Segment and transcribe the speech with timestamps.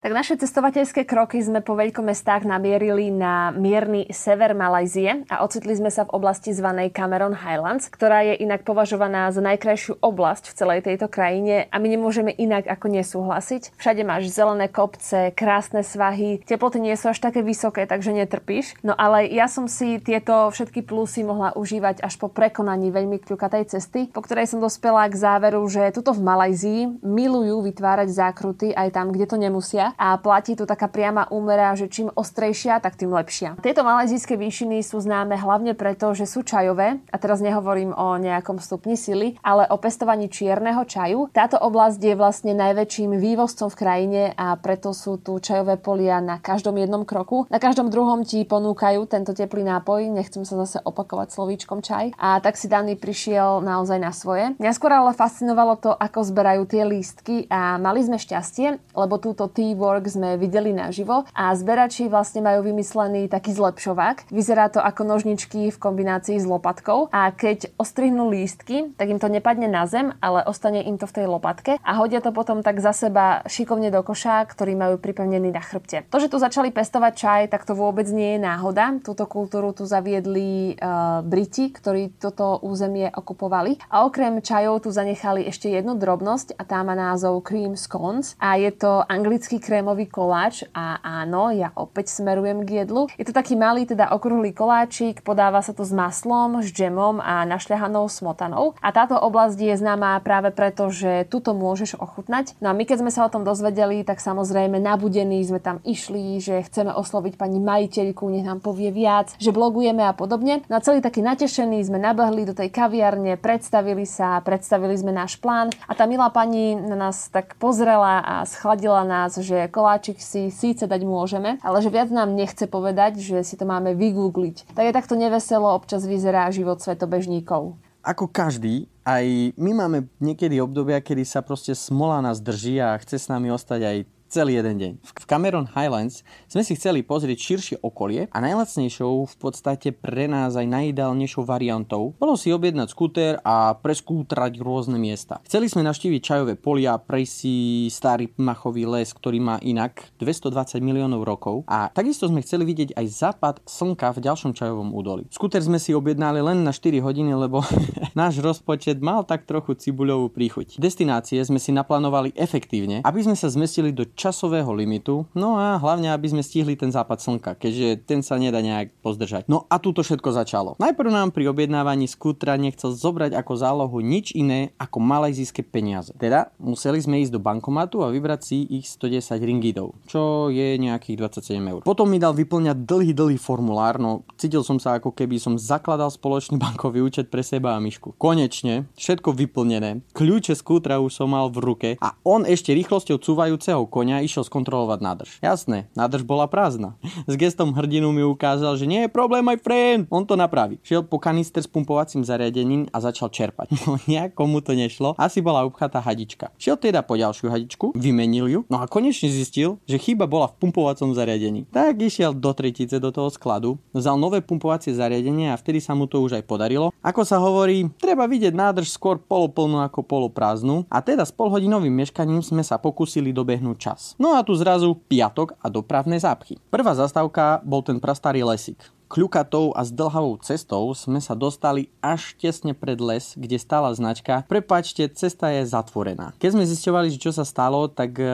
[0.00, 5.92] Tak naše cestovateľské kroky sme po veľkomestách namierili na mierny sever Malajzie a ocitli sme
[5.92, 10.80] sa v oblasti zvanej Cameron Highlands, ktorá je inak považovaná za najkrajšiu oblasť v celej
[10.88, 13.76] tejto krajine a my nemôžeme inak ako nesúhlasiť.
[13.76, 18.80] Všade máš zelené kopce, krásne svahy, teploty nie sú až také vysoké, takže netrpíš.
[18.80, 23.68] No ale ja som si tieto všetky plusy mohla užívať až po prekonaní veľmi kľukatej
[23.68, 28.96] cesty, po ktorej som dospela k záveru, že tuto v Malajzii milujú vytvárať zákruty aj
[28.96, 33.10] tam, kde to nemusia a platí tu taká priama úmera, že čím ostrejšia, tak tým
[33.14, 33.58] lepšia.
[33.62, 38.60] Tieto malajzijské výšiny sú známe hlavne preto, že sú čajové a teraz nehovorím o nejakom
[38.60, 41.32] stupni sily, ale o pestovaní čierneho čaju.
[41.32, 46.36] Táto oblasť je vlastne najväčším vývozcom v krajine a preto sú tu čajové polia na
[46.36, 47.48] každom jednom kroku.
[47.48, 52.12] Na každom druhom ti ponúkajú tento teplý nápoj, nechcem sa zase opakovať slovíčkom čaj.
[52.20, 54.52] A tak si Dany prišiel naozaj na svoje.
[54.60, 59.48] Mňa skôr ale fascinovalo to, ako zberajú tie lístky a mali sme šťastie, lebo túto
[59.48, 64.28] tea Work sme videli naživo a zberači vlastne majú vymyslený taký zlepšovák.
[64.28, 69.32] Vyzerá to ako nožničky v kombinácii s lopatkou a keď ostrihnú lístky, tak im to
[69.32, 72.84] nepadne na zem, ale ostane im to v tej lopatke a hodia to potom tak
[72.84, 76.04] za seba šikovne do koša, ktorý majú pripevnený na chrbte.
[76.12, 79.00] To, že tu začali pestovať čaj, tak to vôbec nie je náhoda.
[79.00, 83.80] Túto kultúru tu zaviedli uh, Briti, ktorí toto územie okupovali.
[83.88, 88.58] A okrem čajov tu zanechali ešte jednu drobnosť a tá má názov cream scones a
[88.58, 93.06] je to anglický krémový koláč a áno, ja opäť smerujem k jedlu.
[93.14, 97.46] Je to taký malý, teda okrúhly koláčik, podáva sa to s maslom, s džemom a
[97.46, 98.74] našľahanou smotanou.
[98.82, 102.58] A táto oblasť je známa práve preto, že tuto môžeš ochutnať.
[102.58, 106.42] No a my keď sme sa o tom dozvedeli, tak samozrejme nabudení sme tam išli,
[106.42, 110.66] že chceme osloviť pani majiteľku, nech nám povie viac, že blogujeme a podobne.
[110.66, 115.36] No a celý taký natešený sme nabehli do tej kaviarne, predstavili sa, predstavili sme náš
[115.38, 120.48] plán a tá milá pani na nás tak pozrela a schladila nás, že koláčik si
[120.48, 124.72] síce dať môžeme, ale že viac nám nechce povedať, že si to máme vygoogliť.
[124.72, 127.76] Tak je takto neveselo občas vyzerá život svetobežníkov.
[128.00, 133.20] Ako každý, aj my máme niekedy obdobia, kedy sa proste smola nás drží a chce
[133.20, 133.96] s nami ostať aj
[134.30, 134.92] celý jeden deň.
[135.02, 140.54] V Cameron Highlands sme si chceli pozrieť širšie okolie a najlacnejšou v podstate pre nás
[140.54, 145.42] aj najideálnejšou variantou bolo si objednať skúter a preskútrať rôzne miesta.
[145.42, 147.54] Chceli sme navštíviť čajové polia, prejsť si
[147.90, 153.06] starý machový les, ktorý má inak 220 miliónov rokov a takisto sme chceli vidieť aj
[153.10, 155.26] západ slnka v ďalšom čajovom údolí.
[155.34, 157.66] Skúter sme si objednali len na 4 hodiny, lebo
[158.20, 160.78] náš rozpočet mal tak trochu cibuľovú príchuť.
[160.78, 166.12] Destinácie sme si naplánovali efektívne, aby sme sa zmestili do časového limitu, no a hlavne,
[166.12, 169.48] aby sme stihli ten západ slnka, keďže ten sa nedá nejak pozdržať.
[169.48, 170.76] No a tu to všetko začalo.
[170.76, 176.12] Najprv nám pri objednávaní skútra nechcel zobrať ako zálohu nič iné ako malajzijské peniaze.
[176.20, 181.40] Teda museli sme ísť do bankomatu a vybrať si ich 110 ringidov, čo je nejakých
[181.40, 181.80] 27 eur.
[181.80, 186.12] Potom mi dal vyplňať dlhý, dlhý formulár, no cítil som sa ako keby som zakladal
[186.12, 188.20] spoločný bankový účet pre seba a myšku.
[188.20, 193.86] Konečne, všetko vyplnené, kľúče skútra už som mal v ruke a on ešte rýchlosťou cúvajúceho
[193.86, 195.30] konia konia išiel skontrolovať nádrž.
[195.38, 196.98] Jasné, nádrž bola prázdna.
[197.30, 200.82] S gestom hrdinu mi ukázal, že nie je problém, my friend, on to napraví.
[200.82, 203.70] Šiel po kanister s pumpovacím zariadením a začal čerpať.
[203.90, 206.50] No nejakomu to nešlo, asi bola upchatá hadička.
[206.58, 210.58] Šiel teda po ďalšiu hadičku, vymenil ju, no a konečne zistil, že chyba bola v
[210.62, 211.66] pumpovacom zariadení.
[211.70, 216.06] Tak išiel do tretice do toho skladu, vzal nové pumpovacie zariadenie a vtedy sa mu
[216.06, 216.94] to už aj podarilo.
[217.02, 222.44] Ako sa hovorí, treba vidieť nádrž skôr poloplnú ako poloprázdnu a teda s polhodinovým meškaním
[222.44, 226.56] sme sa pokúsili dobehnúť čas No a tu zrazu piatok a dopravné zápchy.
[226.70, 232.78] Prvá zastávka bol ten prastarý lesík kľukatou a zdlhavou cestou sme sa dostali až tesne
[232.78, 236.30] pred les, kde stála značka Prepačte, cesta je zatvorená.
[236.38, 238.30] Keď sme zisťovali, čo sa stalo, tak e,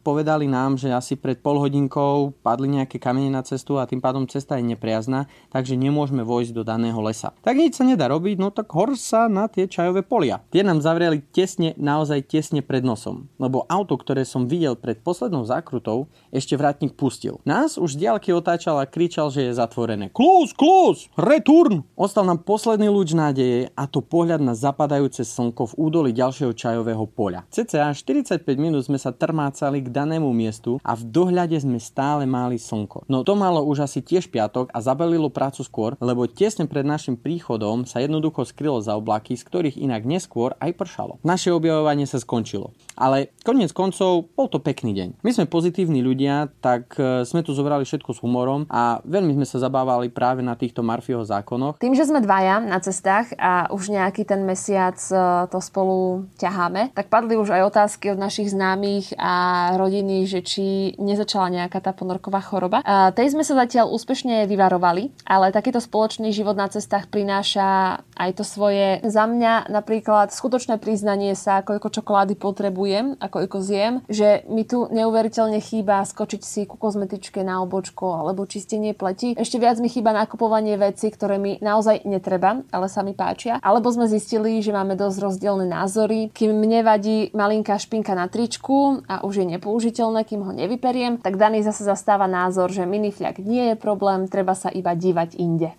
[0.00, 4.24] povedali nám, že asi pred pol hodinkou padli nejaké kamene na cestu a tým pádom
[4.24, 7.36] cesta je nepriazná, takže nemôžeme vojsť do daného lesa.
[7.44, 10.40] Tak nič sa nedá robiť, no tak hor sa na tie čajové polia.
[10.48, 15.44] Tie nám zavreli tesne, naozaj tesne pred nosom, lebo auto, ktoré som videl pred poslednou
[15.44, 17.42] zákrutou, ešte vrátnik pustil.
[17.44, 20.13] Nás už z diaľky otáčal a kričal, že je zatvorené.
[20.14, 21.82] Klus, klus, return!
[21.98, 27.02] Ostal nám posledný lúč nádeje a to pohľad na zapadajúce slnko v údoli ďalšieho čajového
[27.10, 27.42] poľa.
[27.50, 32.62] CCA 45 minút sme sa trmácali k danému miestu a v dohľade sme stále mali
[32.62, 33.10] slnko.
[33.10, 37.18] No to malo už asi tiež piatok a zabelilo prácu skôr, lebo tesne pred našim
[37.18, 41.18] príchodom sa jednoducho skrylo za oblaky, z ktorých inak neskôr aj pršalo.
[41.26, 42.70] Naše objavovanie sa skončilo.
[42.94, 45.08] Ale koniec koncov, bol to pekný deň.
[45.20, 49.46] My sme pozitívni ľudia, tak e, sme tu zobrali všetko s humorom a veľmi sme
[49.46, 51.78] sa zabávali práve na týchto Marfieho zákonoch.
[51.82, 56.94] Tým, že sme dvaja na cestách a už nejaký ten mesiac e, to spolu ťaháme,
[56.94, 61.90] tak padli už aj otázky od našich známych a rodiny, že či nezačala nejaká tá
[61.90, 62.80] ponorková choroba.
[62.86, 68.30] A tej sme sa zatiaľ úspešne vyvarovali, ale takýto spoločný život na cestách prináša aj
[68.38, 72.38] to svoje za mňa napríklad skutočné priznanie sa, koľko čokolády
[72.84, 78.20] potrebujem a koľko zjem, že mi tu neuveriteľne chýba skočiť si ku kozmetičke na obočko
[78.20, 79.32] alebo čistenie pleti.
[79.32, 83.56] Ešte viac mi chýba nakupovanie veci, ktoré mi naozaj netreba, ale sa mi páčia.
[83.64, 86.28] Alebo sme zistili, že máme dosť rozdielne názory.
[86.36, 91.40] Kým mne vadí malinká špinka na tričku a už je nepoužiteľné, kým ho nevyperiem, tak
[91.40, 95.72] daný zase zastáva názor, že minifľak nie je problém, treba sa iba dívať inde.